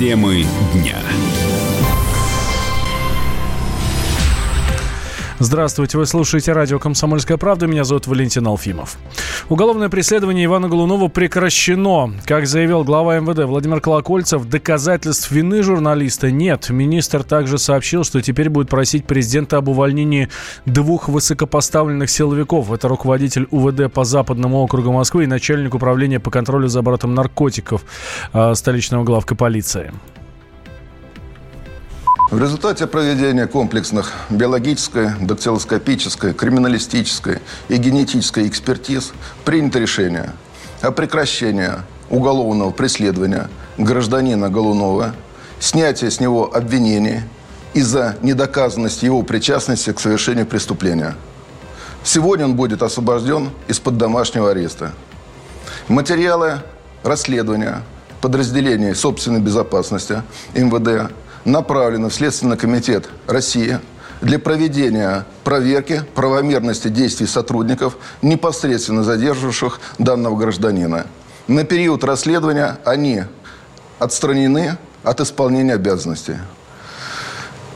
[0.00, 0.96] Темы дня.
[5.42, 7.66] Здравствуйте, вы слушаете радио «Комсомольская правда».
[7.66, 8.98] Меня зовут Валентин Алфимов.
[9.48, 12.12] Уголовное преследование Ивана Голунова прекращено.
[12.26, 16.68] Как заявил глава МВД Владимир Колокольцев, доказательств вины журналиста нет.
[16.68, 20.28] Министр также сообщил, что теперь будет просить президента об увольнении
[20.66, 22.70] двух высокопоставленных силовиков.
[22.70, 27.86] Это руководитель УВД по Западному округу Москвы и начальник управления по контролю за оборотом наркотиков
[28.34, 29.90] э, столичного главка полиции.
[32.30, 39.12] В результате проведения комплексных биологической, дактилоскопической, криминалистической и генетической экспертиз
[39.44, 40.30] принято решение
[40.80, 41.70] о прекращении
[42.08, 45.16] уголовного преследования гражданина Голунова,
[45.58, 47.22] снятия с него обвинений
[47.74, 51.16] из-за недоказанности его причастности к совершению преступления.
[52.04, 54.92] Сегодня он будет освобожден из-под домашнего ареста.
[55.88, 56.60] Материалы
[57.02, 57.82] расследования
[58.20, 60.22] подразделений собственной безопасности
[60.54, 61.10] МВД–
[61.44, 63.78] направлено в Следственный комитет России
[64.20, 71.06] для проведения проверки правомерности действий сотрудников, непосредственно задерживавших данного гражданина.
[71.46, 73.24] На период расследования они
[73.98, 76.36] отстранены от исполнения обязанностей.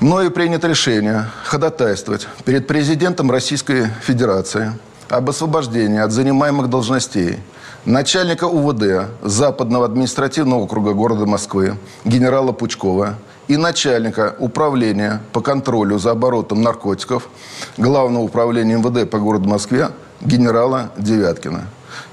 [0.01, 4.73] Мною принято решение ходатайствовать перед президентом Российской Федерации
[5.09, 7.39] об освобождении от занимаемых должностей
[7.87, 13.15] начальника УВД Западного административного округа города Москвы генерала Пучкова–
[13.49, 17.29] и начальника управления по контролю за оборотом наркотиков
[17.77, 21.67] Главного управления МВД по городу Москве генерала Девяткина.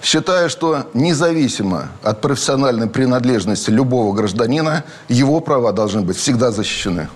[0.04, 7.08] Считаю, что независимо от профессиональной принадлежности любого гражданина, его права должны быть всегда защищены.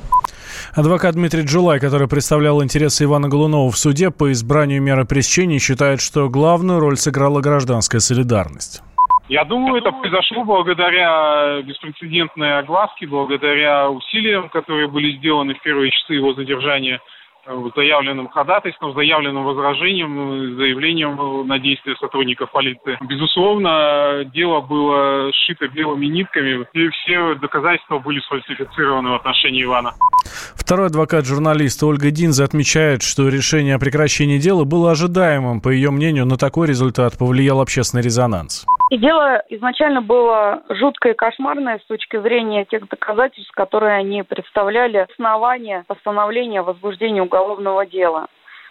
[0.73, 6.01] Адвокат Дмитрий Джулай, который представлял интересы Ивана Голунова в суде по избранию меры пресечения, считает,
[6.01, 8.81] что главную роль сыграла гражданская солидарность.
[9.27, 16.13] Я думаю, это произошло благодаря беспрецедентной огласке, благодаря усилиям, которые были сделаны в первые часы
[16.13, 16.99] его задержания–
[17.75, 22.97] заявленным ходатайством, заявленным возражением, заявлением на действия сотрудников полиции.
[23.01, 29.93] Безусловно, дело было сшито белыми нитками, и все доказательства были сфальсифицированы в отношении Ивана.
[30.55, 35.61] Второй адвокат журналиста Ольга Динзе отмечает, что решение о прекращении дела было ожидаемым.
[35.61, 38.65] По ее мнению, на такой результат повлиял общественный резонанс.
[38.91, 44.97] И дело изначально было жуткое и кошмарное с точки зрения тех доказательств, которые они представляли,
[44.97, 48.27] основания постановления о возбуждении уголовного дела.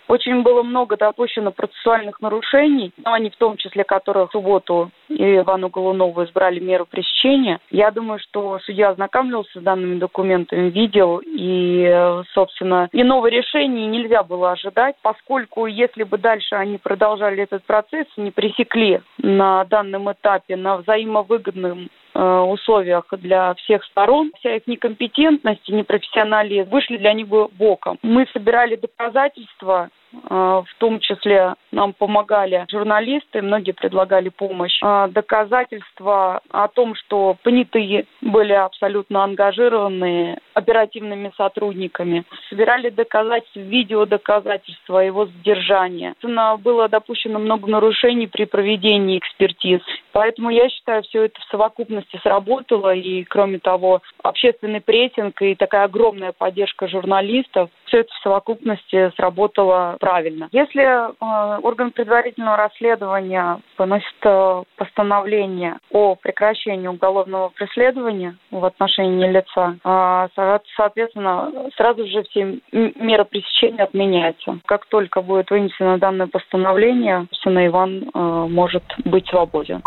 [0.09, 5.69] Очень было много допущено процессуальных нарушений, но они в том числе, которые в субботу Ивану
[5.69, 7.61] Голунову избрали меру пресечения.
[7.71, 14.53] Я думаю, что судья ознакомился с данными документами, видел, и, собственно, иного решения нельзя было
[14.53, 20.79] ожидать, поскольку если бы дальше они продолжали этот процесс, не пресекли на данном этапе на
[20.79, 24.33] взаимовыгодном условиях для всех сторон.
[24.39, 27.99] Вся их некомпетентность и непрофессионализм вышли для них боком.
[28.03, 29.91] Мы собирали доказательства
[30.31, 34.79] Э, в том числе нам помогали журналисты, многие предлагали помощь.
[34.83, 42.25] Э, доказательства о том, что понятые были абсолютно ангажированные оперативными сотрудниками.
[42.49, 46.15] Собирали доказательства, видеодоказательства его задержания.
[46.59, 49.81] Было допущено много нарушений при проведении экспертиз.
[50.13, 52.95] Поэтому я считаю, все это в совокупности сработало.
[52.95, 59.97] И, кроме того, общественный прессинг и такая огромная поддержка журналистов, все это в совокупности сработало
[60.01, 60.49] правильно.
[60.53, 69.77] Если э, орган предварительного расследования поносит э, постановление о прекращении уголовного преследования в отношении лица,
[69.85, 70.29] э,
[70.77, 74.59] соответственно, сразу же все меры пресечения отменяются.
[74.67, 79.83] Как только будет вынесено данное постановление, собственно, Иван э, может быть свободен.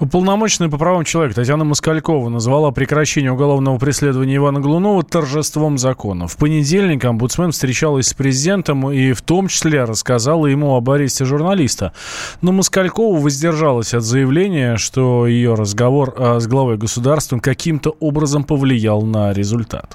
[0.00, 6.26] Уполномоченная по правам человека Татьяна Москалькова назвала прекращение уголовного преследования Ивана Глунова торжеством закона.
[6.26, 11.92] В понедельник омбудсмен встречалась с президентом и в том числе рассказала ему об аресте журналиста.
[12.42, 19.02] Но Москалькова воздержалась от заявления, что ее разговор а, с главой государства каким-то образом повлиял
[19.02, 19.87] на результат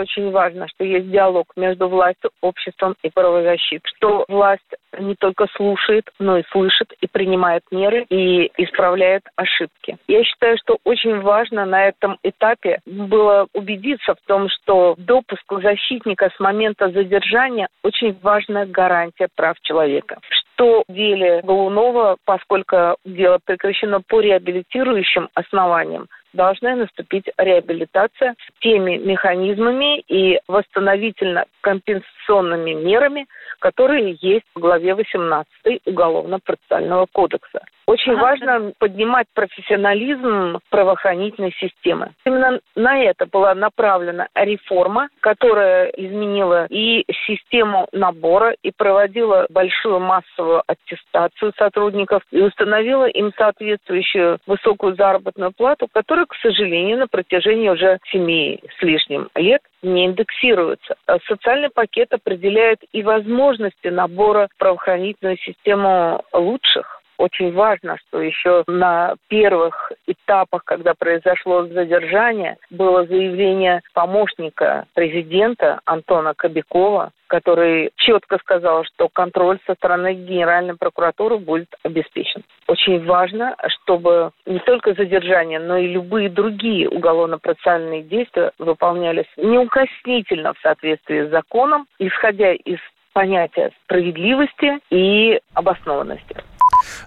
[0.00, 4.62] очень важно, что есть диалог между властью, обществом и правозащитой, что власть
[4.98, 9.98] не только слушает, но и слышит и принимает меры и исправляет ошибки.
[10.08, 16.30] Я считаю, что очень важно на этом этапе было убедиться в том, что допуск защитника
[16.34, 20.18] с момента задержания очень важная гарантия прав человека
[20.56, 30.00] что в деле Голунова, поскольку дело прекращено по реабилитирующим основаниям, должна наступить реабилитация теми механизмами
[30.08, 33.26] и восстановительно-компенсационными мерами,
[33.58, 35.48] которые есть в главе 18
[35.86, 37.64] Уголовно-процессуального кодекса.
[37.86, 42.14] Очень важно поднимать профессионализм правоохранительной системы.
[42.24, 50.64] Именно на это была направлена реформа, которая изменила и систему набора, и проводила большую массовую
[50.66, 58.00] аттестацию сотрудников, и установила им соответствующую высокую заработную плату, которая, к сожалению, на протяжении уже
[58.10, 60.96] семи с лишним лет не индексируются.
[61.06, 66.96] А социальный пакет определяет и возможности набора в правоохранительную систему лучших.
[67.18, 76.34] Очень важно, что еще на первых этапах, когда произошло задержание, было заявление помощника президента Антона
[76.34, 82.44] Кобякова, который четко сказал, что контроль со стороны Генеральной прокуратуры будет обеспечен.
[82.68, 90.58] Очень важно, чтобы не только задержание, но и любые другие уголовно-процессуальные действия выполнялись неукоснительно в
[90.60, 92.78] соответствии с законом, исходя из
[93.12, 96.36] понятия справедливости и обоснованности.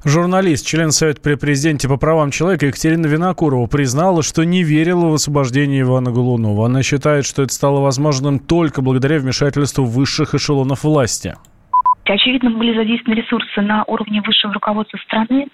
[0.05, 5.13] Журналист, член Совета при президенте по правам человека Екатерина Винокурова признала, что не верила в
[5.13, 6.65] освобождение Ивана Голунова.
[6.65, 11.35] Она считает, что это стало возможным только благодаря вмешательству высших эшелонов власти.
[12.05, 15.47] Очевидно, были задействованы ресурсы на уровне высшего руководства страны,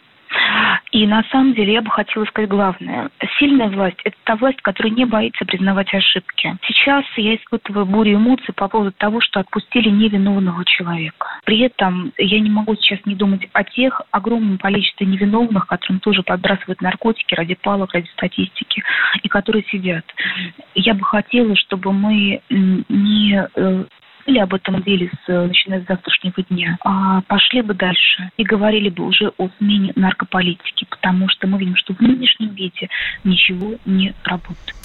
[0.92, 3.10] и на самом деле я бы хотела сказать главное.
[3.38, 6.58] Сильная власть– это та власть, которая не боится признавать ошибки.
[6.68, 11.28] Сейчас я испытываю бурю эмоций по поводу того, что отпустили невиновного человека.
[11.46, 16.24] При этом я не могу сейчас не думать о тех огромном количестве невиновных, которым тоже
[16.24, 18.84] подбрасывают наркотики ради палок, ради статистики,
[19.22, 20.06] и которые сидят.
[20.76, 23.48] Я бы хотела, чтобы мы не
[24.26, 28.44] э, или об этом деле с, начиная с завтрашнего дня, а пошли бы дальше и
[28.44, 32.90] говорили бы уже о смене наркополитики, потому что мы видим, что в нынешнем виде
[33.24, 34.76] ничего не работает.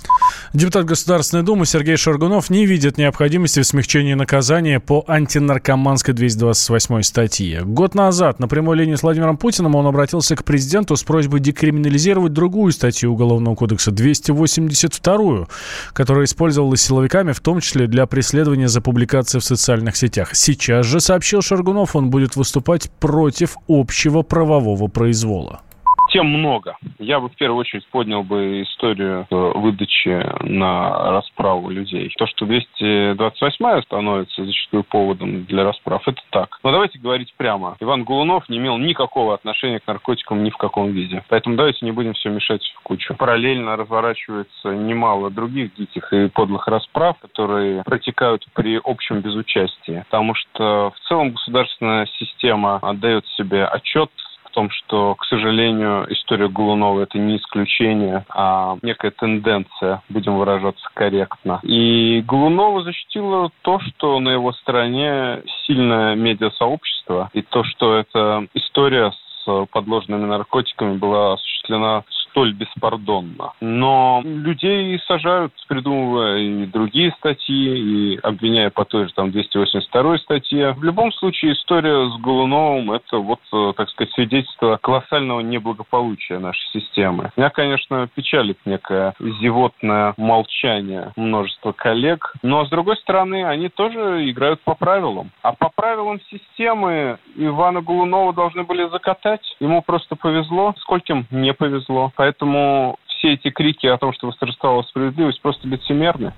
[0.52, 7.62] Депутат Государственной Думы Сергей Шаргунов не видит необходимости в смягчении наказания по антинаркоманской 228 статье.
[7.62, 12.32] Год назад на прямой линии с Владимиром Путиным он обратился к президенту с просьбой декриминализировать
[12.32, 15.46] другую статью Уголовного кодекса, 282,
[15.92, 20.34] которая использовалась силовиками, в том числе для преследования за публикации в социальных сетях.
[20.34, 25.60] Сейчас же, сообщил Шаргунов, он будет выступать против общего правового произвола
[26.10, 26.76] тем много.
[26.98, 32.12] Я бы в первую очередь поднял бы историю э, выдачи на расправу людей.
[32.18, 36.58] То, что 228 становится зачастую поводом для расправ, это так.
[36.62, 37.76] Но давайте говорить прямо.
[37.80, 41.24] Иван Гулунов не имел никакого отношения к наркотикам ни в каком виде.
[41.28, 43.14] Поэтому давайте не будем все мешать в кучу.
[43.14, 50.04] Параллельно разворачивается немало других диких и подлых расправ, которые протекают при общем безучастии.
[50.10, 54.10] Потому что в целом государственная система отдает себе отчет
[54.50, 60.84] в том, что, к сожалению, история Голунова– это не исключение, а некая тенденция, будем выражаться
[60.94, 61.60] корректно.
[61.62, 69.12] И Голунова защитила то, что на его стороне сильное медиасообщество, и то, что эта история
[69.44, 73.52] с подложными наркотиками была осуществлена столь беспардонно.
[73.60, 80.72] Но людей сажают, придумывая и другие статьи, и обвиняя по той же там 282 статье.
[80.72, 86.64] В любом случае история с Голуновым– это вот, э, так сказать, свидетельство колоссального неблагополучия нашей
[86.72, 87.30] системы.
[87.36, 94.60] Меня, конечно, печалит некое зевотное молчание множества коллег, но, с другой стороны, они тоже играют
[94.62, 95.30] по правилам.
[95.42, 99.56] А по правилам системы Ивана Голунова должны были закатать.
[99.60, 102.12] Ему просто повезло, скольким не повезло.
[102.20, 106.34] Поэтому все эти крики о том, что восторжествовала справедливость, просто лицемерны.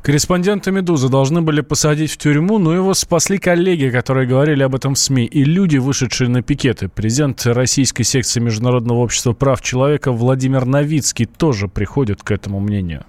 [0.00, 4.94] Корреспондента «Медузы» должны были посадить в тюрьму, но его спасли коллеги, которые говорили об этом
[4.94, 6.88] в СМИ, и люди, вышедшие на пикеты.
[6.88, 13.04] Президент российской секции Международного общества прав человека Владимир Новицкий тоже приходит к этому мнению.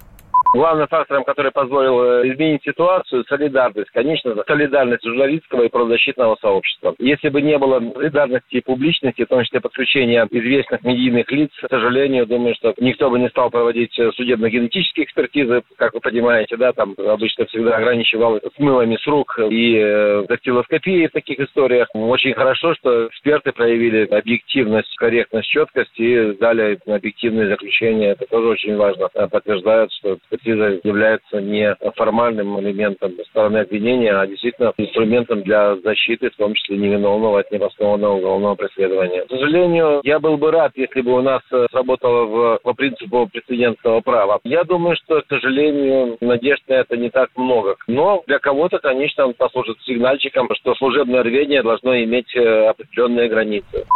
[0.54, 3.90] Главным фактором, который позволил э, изменить ситуацию, солидарность.
[3.90, 6.94] Конечно, солидарность журналистского и правозащитного сообщества.
[7.00, 11.68] Если бы не было солидарности и публичности, в том числе подключения известных медийных лиц, к
[11.68, 16.72] сожалению, думаю, что никто бы не стал проводить э, судебно-генетические экспертизы, как вы понимаете, да,
[16.72, 21.88] там обычно всегда ограничивал смылами с рук и э, дактилоскопией в таких историях.
[21.94, 28.12] Очень хорошо, что эксперты проявили объективность, корректность, четкость и дали объективные заключения.
[28.12, 29.08] Это тоже очень важно.
[29.08, 36.36] Подтверждают, что экспертиза является не формальным элементом стороны обвинения, а действительно инструментом для защиты, в
[36.36, 39.24] том числе невиновного от необоснованного уголовного преследования.
[39.24, 43.28] К сожалению, я был бы рад, если бы у нас э, сработало в, по принципу
[43.32, 44.40] прецедентного права.
[44.44, 47.76] Я думаю, что, к сожалению, надежд на это не так много.
[47.86, 53.86] Но для кого-то, конечно, он послужит сигнальчиком, что служебное рвение должно иметь э, определенные границы.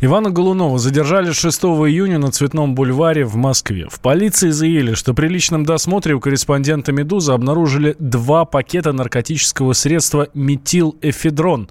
[0.00, 3.88] Ивана Голунова задержали 6 июня на Цветном бульваре в Москве.
[3.90, 10.28] В полиции заявили, что при личном досмотре у корреспондента «Медузы» обнаружили два пакета наркотического средства
[10.34, 11.68] метилэфедрон,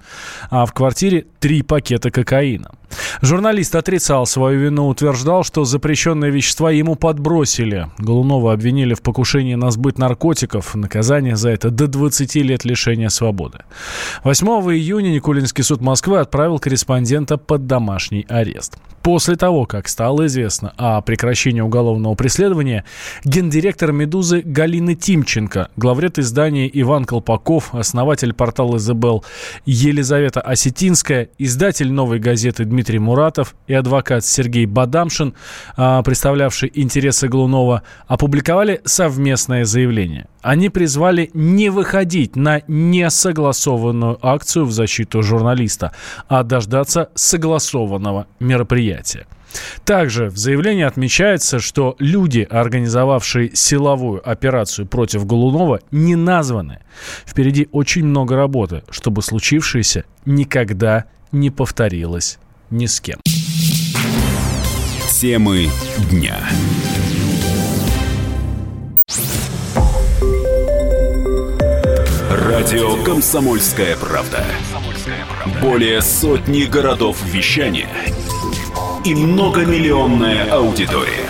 [0.50, 2.70] а в квартире три пакета кокаина.
[3.20, 7.88] Журналист отрицал свою вину, утверждал, что запрещенные вещества ему подбросили.
[7.98, 10.74] Голунова обвинили в покушении на сбыт наркотиков.
[10.74, 13.58] Наказание за это до 20 лет лишения свободы.
[14.24, 18.78] 8 июня Никулинский суд Москвы отправил корреспондента под домашний арест.
[19.02, 22.84] После того, как стало известно о прекращении уголовного преследования,
[23.24, 29.24] гендиректор «Медузы» Галина Тимченко, главред издания Иван Колпаков, основатель портала «Изабел»
[29.64, 35.34] Елизавета Осетинская, издатель «Новой газеты» Дмитрий Муратов и адвокат Сергей Бадамшин,
[35.76, 40.26] а, представлявший интересы Глунова, опубликовали совместное заявление.
[40.42, 45.92] Они призвали не выходить на несогласованную акцию в защиту журналиста,
[46.28, 49.26] а дождаться согласованного мероприятия.
[49.84, 56.80] Также в заявлении отмечается, что люди, организовавшие силовую операцию против Голунова, не названы.
[57.26, 62.38] Впереди очень много работы, чтобы случившееся никогда не повторилось
[62.70, 63.20] ни с кем.
[65.20, 65.70] Темы
[66.10, 66.38] дня.
[72.30, 74.44] Радио «Комсомольская правда».
[75.60, 77.88] Более сотни городов вещания
[79.04, 81.28] и многомиллионная аудитория.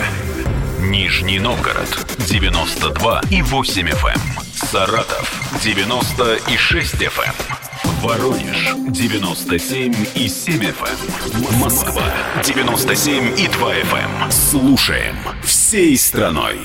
[0.81, 1.89] Нижний Новгород
[2.29, 4.15] 92 и 8 FM.
[4.15, 4.21] Эм.
[4.53, 7.68] Саратов 96 FM.
[7.99, 8.09] Эм.
[8.09, 11.53] Воронеж 97 и 7 FM.
[11.53, 11.59] Эм.
[11.59, 12.05] Москва
[12.45, 14.31] 97 и 2 FM.
[14.31, 16.59] Слушаем всей страной.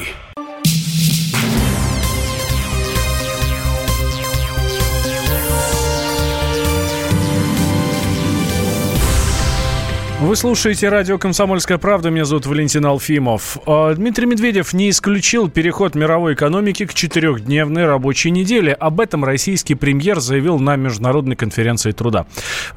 [10.23, 12.09] Вы слушаете радио «Комсомольская правда».
[12.09, 13.57] Меня зовут Валентин Алфимов.
[13.65, 18.71] А, Дмитрий Медведев не исключил переход мировой экономики к четырехдневной рабочей неделе.
[18.71, 22.25] Об этом российский премьер заявил на Международной конференции труда.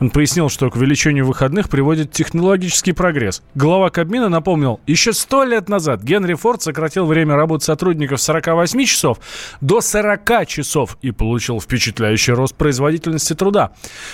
[0.00, 3.44] Он пояснил, что к увеличению выходных приводит технологический прогресс.
[3.54, 8.84] Глава Кабмина напомнил, еще сто лет назад Генри Форд сократил время работы сотрудников с 48
[8.86, 9.20] часов
[9.60, 13.70] до 40 часов и получил впечатляющий рост производительности труда.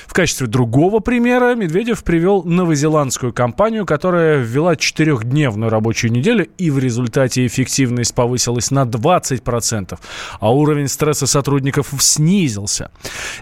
[0.06, 6.70] В качестве другого примера Медведев привел новозеландскую американскую компанию, которая ввела четырехдневную рабочую неделю, и
[6.70, 9.98] в результате эффективность повысилась на 20%,
[10.40, 12.90] а уровень стресса сотрудников снизился.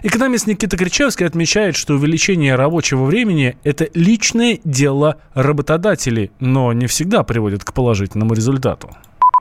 [0.03, 7.23] Экономист Никита Кричевский отмечает, что увеличение рабочего времени– это личное дело работодателей, но не всегда
[7.23, 8.89] приводит к положительному результату.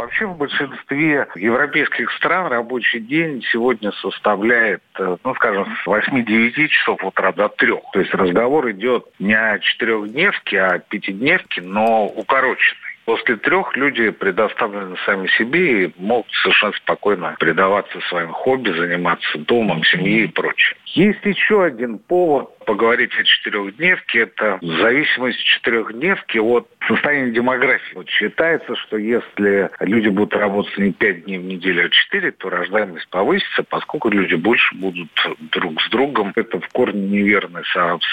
[0.01, 7.05] Вообще в большинстве европейских стран рабочий день сегодня составляет, э, ну, скажем, с 8-9 часов
[7.05, 7.75] утра до 3.
[7.93, 12.81] То есть разговор идет не о четырехдневке, а о пятидневке, но укороченной.
[13.05, 19.85] После трех люди предоставлены сами себе и могут совершенно спокойно предаваться своим хобби, заниматься домом,
[19.85, 20.77] семьей и прочее.
[20.87, 24.21] Есть еще один повод поговорить о четырехдневке.
[24.21, 27.95] Это зависимость четырехдневки от состояния демографии.
[27.95, 32.51] Вот считается, что если люди будут работать не пять дней в неделю, а четыре, то
[32.51, 35.09] рождаемость повысится, поскольку люди больше будут
[35.53, 36.33] друг с другом.
[36.37, 37.65] Это в корне неверное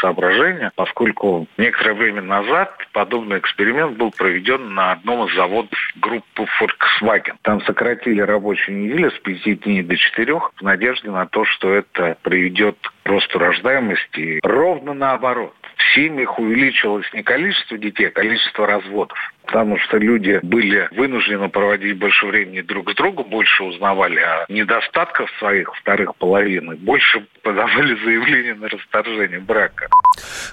[0.01, 7.35] соображение, поскольку некоторое время назад подобный эксперимент был проведен на одном из заводов группы Volkswagen.
[7.41, 12.17] Там сократили рабочую неделю с пяти дней до четырех в надежде на то, что это
[12.21, 12.77] приведет
[13.07, 14.39] росту рождаемости.
[14.43, 15.53] Ровно наоборот.
[15.75, 21.97] В семьях увеличилось не количество детей, а количество разводов потому что люди были вынуждены проводить
[21.97, 28.53] больше времени друг с другом, больше узнавали о недостатках своих вторых половин, больше подавали заявление
[28.55, 29.87] на расторжение брака.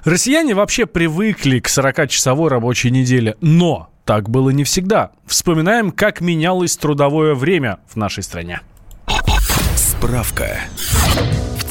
[0.05, 5.11] Россияне вообще привыкли к 40-часовой рабочей неделе, но так было не всегда.
[5.27, 8.61] Вспоминаем, как менялось трудовое время в нашей стране.
[9.75, 10.61] Справка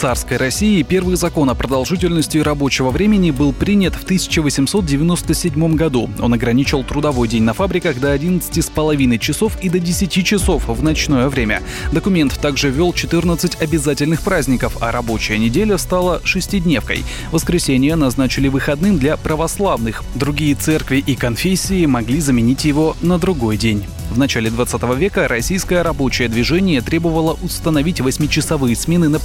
[0.03, 6.09] царской России первый закон о продолжительности рабочего времени был принят в 1897 году.
[6.19, 11.29] Он ограничил трудовой день на фабриках до 11,5 часов и до 10 часов в ночное
[11.29, 11.63] время.
[11.93, 17.05] Документ также ввел 14 обязательных праздников, а рабочая неделя стала шестидневкой.
[17.31, 20.03] Воскресенье назначили выходным для православных.
[20.15, 23.85] Другие церкви и конфессии могли заменить его на другой день.
[24.13, 29.19] В начале 20 века российское рабочее движение требовало установить восьмичасовые смены на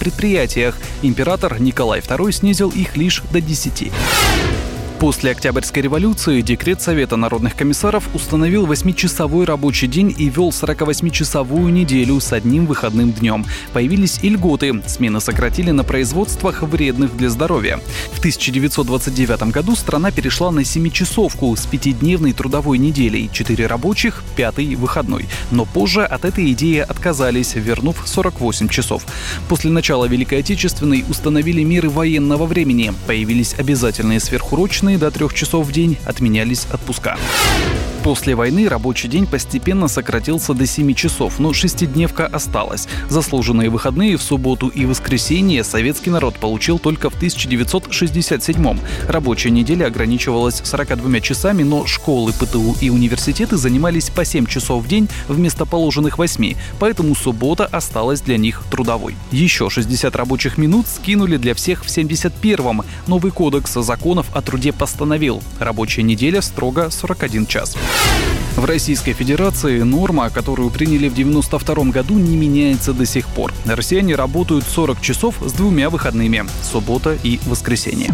[0.69, 0.75] предприятиях.
[1.03, 3.93] Император Николай II снизил их лишь до 10.
[4.99, 12.19] После Октябрьской революции декрет Совета народных комиссаров установил 8-часовой рабочий день и вел 48-часовую неделю
[12.19, 13.47] с одним выходным днем.
[13.73, 14.83] Появились и льготы.
[14.89, 17.79] Смены сократили на производствах, вредных для здоровья.
[18.13, 23.31] В 1929 году страна перешла на 7-часовку с пятидневной трудовой неделей.
[23.33, 25.27] 4 рабочих, пятый выходной.
[25.53, 29.05] Но позже от этой идеи отказались, вернув 48 часов.
[29.49, 32.93] После начала Великой Отечественной установили меры военного времени.
[33.07, 37.19] Появились обязательные сверхурочные выходные до трех часов в день, отменялись отпуска.
[38.03, 42.89] После войны рабочий день постепенно сократился до 7 часов, но шестидневка осталась.
[43.09, 48.79] Заслуженные выходные в субботу и воскресенье советский народ получил только в 1967
[49.09, 54.89] Рабочая неделя ограничивалась 42 часами, но школы, ПТУ и университеты занимались по 7 часов в
[54.89, 59.17] день вместо положенных 8, поэтому суббота осталась для них трудовой.
[59.33, 62.85] Еще 60 рабочих минут скинули для всех в 71-м.
[63.07, 65.43] Новый кодекс законов о труде постановил.
[65.59, 67.77] Рабочая неделя строго 41 час.
[68.57, 73.53] В Российской Федерации норма, которую приняли в 1992 году, не меняется до сих пор.
[73.67, 78.11] Россияне работают 40 часов с двумя выходными– суббота и воскресенье.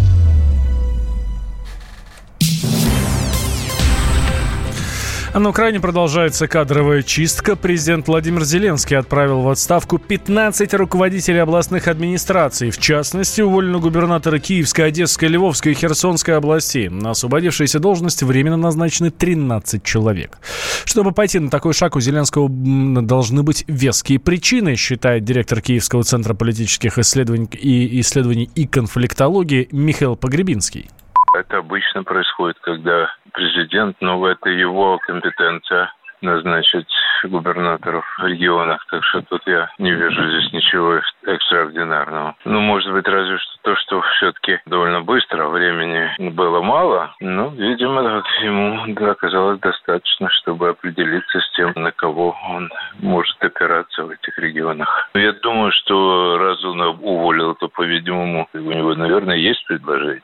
[5.35, 7.57] А на Украине продолжается кадровая чистка.
[7.57, 12.71] Президент Владимир Зеленский отправил в отставку 15 руководителей областных администраций.
[12.71, 16.89] В частности, уволены губернаторы Киевской, Одесской, Львовской и Херсонской областей.
[16.89, 20.39] На освободившиеся должности временно назначены 13 человек.
[20.85, 26.35] Чтобы пойти на такой шаг, у Зеленского должны быть веские причины, считает директор Киевского центра
[26.35, 30.91] политических исследований и, исследований и конфликтологии Михаил Погребинский.
[31.37, 31.63] Это
[31.95, 36.89] обычно происходит, когда президент, но это его компетенция назначить
[37.25, 42.35] губернаторов в регионах, так что тут я не вижу здесь ничего экстраординарного.
[42.45, 48.23] Ну, может быть, разве что то, что все-таки довольно быстро, времени было мало, но, видимо,
[48.43, 52.71] ему оказалось достаточно, чтобы определиться с тем, на кого он
[53.01, 55.09] может опираться в этих регионах.
[55.15, 60.23] Я думаю, что раз он уволил, то, по-видимому, у него, наверное, есть предложение.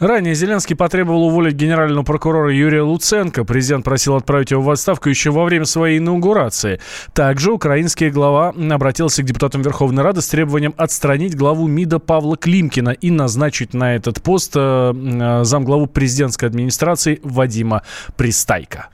[0.00, 3.44] Ранее Зеленский потребовал уволить генерального прокурора Юрия Луценко.
[3.44, 6.80] Президент просил отправить его в отставку еще во время своей инаугурации.
[7.12, 12.90] Также украинский глава обратился к депутатам Верховной Рады с требованием отстранить главу МИДа Павла Климкина
[12.90, 14.60] и назначить на этот пост э,
[14.94, 17.82] э, замглаву президентской администрации Вадима
[18.16, 18.88] Пристайка.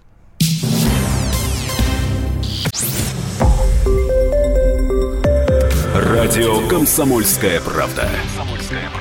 [5.94, 8.09] Радио «Комсомольская правда».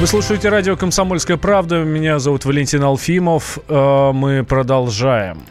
[0.00, 1.82] Вы слушаете радио «Комсомольская правда».
[1.82, 3.58] Меня зовут Валентин Алфимов.
[3.68, 5.42] Э, мы продолжаем.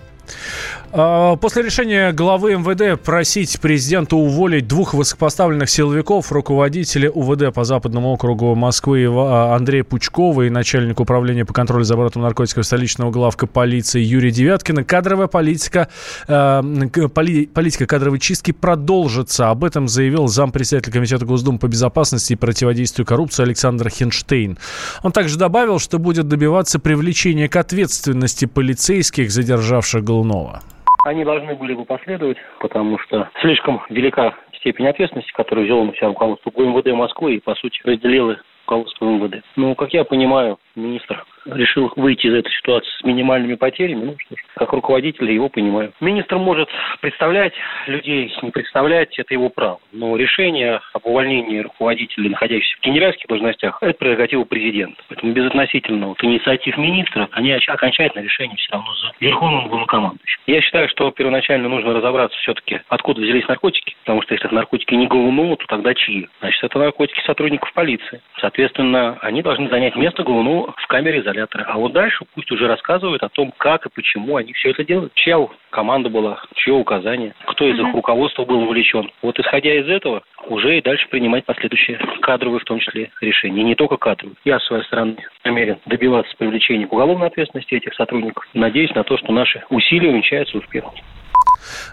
[1.00, 8.14] А, после решения главы МВД просить президента уволить двух высокопоставленных силовиков, руководителя УВД по Западному
[8.14, 13.46] округу Москвы а, Андрея Пучкова и начальник управления по контролю за оборотом наркотиков столичного главка
[13.46, 15.88] полиции Юрия Девяткина, кадровая политика,
[16.28, 16.62] э,
[17.54, 19.52] политика кадровой чистки продолжится.
[19.52, 24.58] Об этом заявил зампредседатель Комитета Госдумы по безопасности и противодействию коррупции Александр Хенштейн.
[25.04, 30.64] Он также добавил, что будет добиваться привлечения к ответственности полицейских, задержавших Голунова
[31.08, 36.08] они должны были бы последовать, потому что слишком велика степень ответственности, которую взяло на себя
[36.08, 39.44] руководство ГУМВД Москвы и, по сути, разделило руководство МВД.
[39.56, 44.06] Ну, как я понимаю, министр решил выйти из этой ситуации с минимальными потерями.
[44.06, 45.94] Ну что ж, как руководитель его понимаю.
[46.02, 46.70] Министр может
[47.02, 47.54] представлять
[47.88, 49.80] людей, не представлять, это его право.
[49.92, 55.02] Но решение об увольнении руководителей, находящихся в генеральских должностях, это прерогатива президента.
[55.10, 60.40] Поэтому безотносительно вот, инициатив министра, они окончательное решение все равно за верховным главнокомандующим.
[60.48, 64.94] Я считаю, что первоначально нужно разобраться все-таки, откуда взялись наркотики, потому что если это наркотики
[64.94, 66.28] не Голунова, то тогда чьи?
[66.40, 68.22] Значит, это наркотики сотрудников полиции.
[68.40, 71.66] Соответственно, они должны занять место Голунова в камере изоляции изолятора.
[71.68, 75.14] А вот дальше пусть уже рассказывают о том, как и почему они все это делают.
[75.16, 75.38] Чья
[75.70, 79.12] команда была, чье указание, кто из их руководства был вовлечен.
[79.22, 83.62] Вот исходя из этого, уже и дальше принимать последующие кадровые, в том числе, решения.
[83.62, 84.36] И не только кадровые.
[84.44, 88.48] Я, с своей стороны, намерен добиваться привлечения к уголовной ответственности этих сотрудников.
[88.54, 90.94] Надеюсь на то, что наши усилия увенчаются успехом.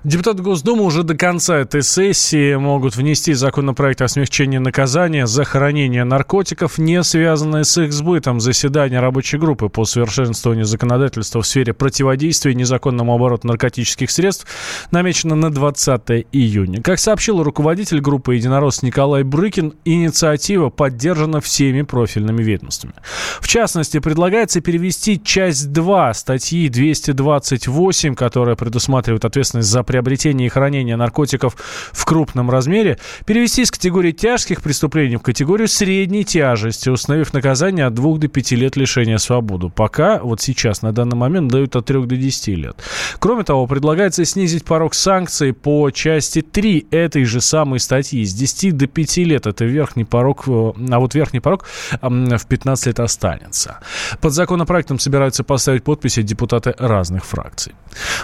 [0.05, 6.05] Депутаты Госдумы уже до конца этой сессии могут внести законопроект о смягчении наказания за хранение
[6.05, 8.41] наркотиков, не связанные с их сбытом.
[8.41, 14.47] Заседание рабочей группы по совершенствованию законодательства в сфере противодействия незаконному обороту наркотических средств
[14.91, 16.83] намечено на 20 июня.
[16.83, 22.95] Как сообщил руководитель группы «Единорос» Николай Брыкин, инициатива поддержана всеми профильными ведомствами.
[23.41, 30.49] В частности, предлагается перевести часть 2 статьи 228, которая предусматривает ответственность ответственность за приобретение и
[30.49, 31.57] хранение наркотиков
[31.93, 37.95] в крупном размере, перевести из категории тяжких преступлений в категорию средней тяжести, установив наказание от
[37.95, 39.69] 2 до 5 лет лишения свободы.
[39.69, 42.77] Пока, вот сейчас, на данный момент, дают от 3 до 10 лет.
[43.19, 48.77] Кроме того, предлагается снизить порог санкций по части 3 этой же самой статьи с 10
[48.77, 49.47] до 5 лет.
[49.47, 51.65] Это верхний порог, э, а вот верхний порог
[52.03, 53.79] в 15 лет останется.
[54.21, 57.75] Под законопроектом собираются поставить подписи депутаты разных фракций.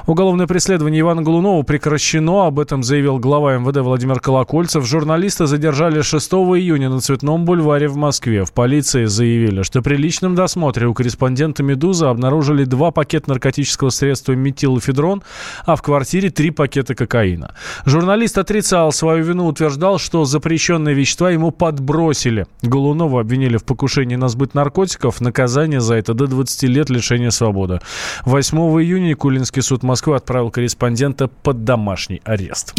[0.07, 2.47] Уголовное преследование Ивана Голунова прекращено.
[2.47, 4.85] Об этом заявил глава МВД Владимир Колокольцев.
[4.87, 8.45] Журналиста задержали 6 июня на Цветном бульваре в Москве.
[8.45, 14.33] В полиции заявили, что при личном досмотре у корреспондента «Медуза» обнаружили два пакета наркотического средства
[14.33, 15.23] метилофедрон,
[15.67, 17.55] а в квартире три пакета кокаина.
[17.85, 22.47] Журналист отрицал свою вину, утверждал, что запрещенные вещества ему подбросили.
[22.63, 25.21] Голунова обвинили в покушении на сбыт наркотиков.
[25.21, 27.81] Наказание за это до 20 лет лишения свободы.
[28.25, 32.75] 8 июня Кулинский суд Москвы отправил корреспондента под домашний арест.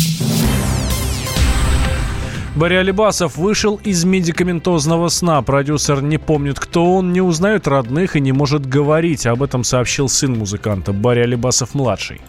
[2.53, 5.41] Барри Алибасов вышел из медикаментозного сна.
[5.41, 9.25] Продюсер не помнит, кто он, не узнает родных и не может говорить.
[9.25, 12.19] Об этом сообщил сын музыканта Барри Алибасов-младший.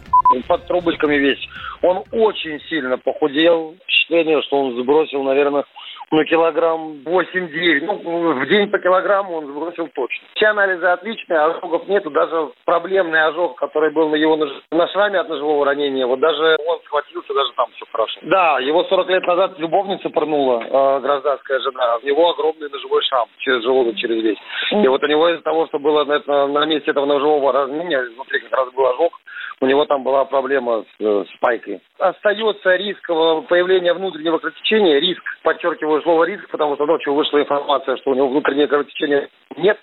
[0.46, 1.40] Под трубочками весь.
[1.82, 3.74] Он очень сильно похудел.
[3.82, 5.64] Впечатление, что он сбросил, наверное,
[6.12, 7.80] ну, килограмм 8-9.
[7.84, 10.26] Ну, в день по килограмму он сбросил точно.
[10.34, 12.10] Все анализы отличные, ожогов нету.
[12.10, 16.80] Даже проблемный ожог, который был на его на шраме от ножевого ранения, вот даже он
[16.84, 18.20] схватился, даже там все хорошо.
[18.22, 21.96] Да, его 40 лет назад любовница пырнула, э, гражданская жена.
[22.02, 24.38] У него огромный ножевой шрам через желудок, через весь.
[24.70, 28.40] И вот у него из-за того, что было на, на месте этого ножевого ранения, внутри
[28.40, 29.18] как раз был ожог,
[29.62, 31.80] у него там была проблема с, э, с пайкой.
[31.98, 33.06] Остается риск
[33.48, 38.28] появления внутреннего кровотечения, риск, подчеркиваю слово риск, потому что ночью вышла информация, что у него
[38.28, 39.78] внутреннее кровотечение нет.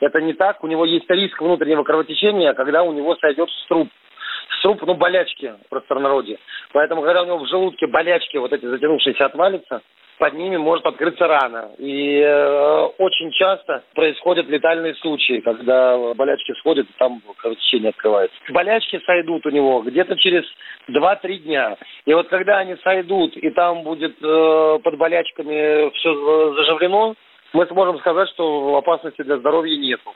[0.00, 0.62] Это не так.
[0.62, 3.88] У него есть риск внутреннего кровотечения, когда у него сойдет струп.
[4.58, 6.38] Струп, ну, болячки в простонародье.
[6.72, 9.82] Поэтому, когда у него в желудке болячки вот эти затянувшиеся отвалятся,
[10.18, 11.70] под ними может открыться рана.
[11.78, 18.36] И э, очень часто происходят летальные случаи, когда болячки сходят, и там кровотечение открывается.
[18.50, 20.44] Болячки сойдут у него где-то через
[20.88, 21.76] 2-3 дня.
[22.06, 27.14] И вот когда они сойдут, и там будет э, под болячками все заживлено,
[27.54, 30.12] мы сможем сказать, что опасности для здоровья нету.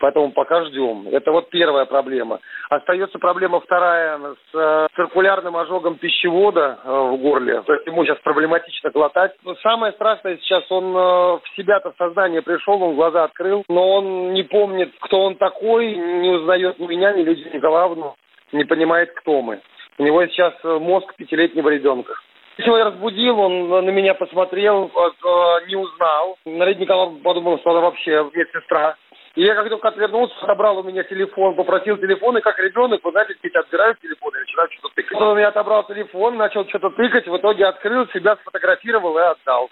[0.00, 1.08] Поэтому пока ждем.
[1.10, 2.40] Это вот первая проблема.
[2.68, 7.62] Остается проблема вторая с э, циркулярным ожогом пищевода э, в горле.
[7.62, 9.32] То есть ему сейчас проблематично глотать.
[9.44, 14.32] Но самое страшное сейчас, он э, в себя-то сознание пришел, он глаза открыл, но он
[14.34, 18.14] не помнит, кто он такой, не узнает ни меня, ни Людмилу Николаевну,
[18.52, 19.60] не понимает, кто мы.
[19.98, 22.14] У него сейчас мозг пятилетнего ребенка.
[22.58, 26.36] Сегодня разбудил, он на меня посмотрел, э, не узнал.
[26.44, 28.96] Наряд Николаевна подумал, что она вообще медсестра.
[29.34, 33.10] И я как только отвернулся, собрал у меня телефон, попросил телефон, и как ребенок, вы
[33.12, 35.18] знаете, дети отбирают телефон и начинают что-то тыкать.
[35.18, 39.70] Он у меня отобрал телефон, начал что-то тыкать, в итоге открыл, себя сфотографировал и отдал.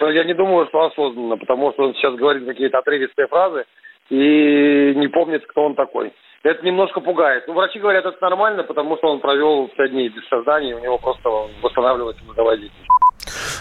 [0.00, 3.66] Я не думаю, что осознанно, потому что он сейчас говорит какие-то отрывистые фразы
[4.08, 6.12] и не помнит, кто он такой
[6.44, 7.44] это немножко пугает.
[7.48, 10.98] Ну, врачи говорят, это нормально, потому что он провел пять дней без сознания, у него
[10.98, 11.28] просто
[11.62, 13.03] восстанавливается мозговая деятельность.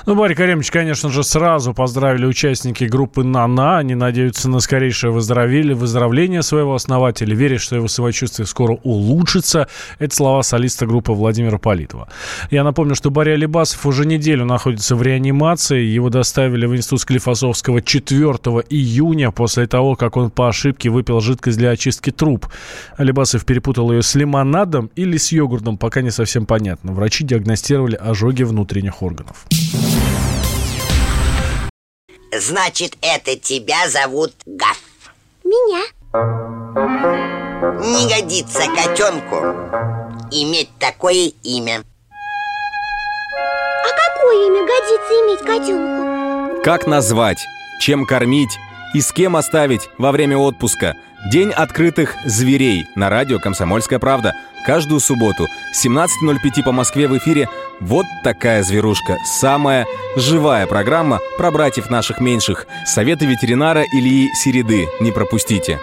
[0.05, 3.77] Ну, Барри Каремович, конечно же, сразу поздравили участники группы «Нана».
[3.77, 9.69] Они надеются на скорейшее выздоровление, выздоровление своего основателя, верят, что его самочувствие скоро улучшится.
[9.99, 12.09] Это слова солиста группы Владимира Политова.
[12.51, 15.79] Я напомню, что Барри Алибасов уже неделю находится в реанимации.
[15.79, 18.19] Его доставили в институт Склифосовского 4
[18.69, 22.47] июня после того, как он по ошибке выпил жидкость для очистки труб.
[22.97, 26.91] Алибасов перепутал ее с лимонадом или с йогуртом, пока не совсем понятно.
[26.91, 29.45] Врачи диагностировали ожоги внутренних органов.
[32.39, 34.79] Значит, это тебя зовут Гаф.
[35.43, 35.83] Меня.
[37.79, 39.35] Не годится котенку
[40.31, 41.83] иметь такое имя.
[43.81, 46.63] А какое имя годится иметь котенку?
[46.63, 47.39] Как назвать,
[47.79, 48.57] чем кормить
[48.93, 54.33] и с кем оставить во время отпуска– День открытых зверей на радио «Комсомольская правда».
[54.65, 57.47] Каждую субботу 17.05 по Москве в эфире
[57.79, 59.17] «Вот такая зверушка».
[59.25, 59.85] Самая
[60.17, 62.67] живая программа про братьев наших меньших.
[62.85, 64.85] Советы ветеринара Ильи Середы.
[64.99, 65.79] Не пропустите.